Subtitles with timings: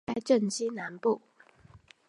[0.07, 1.21] 位于该镇西南部。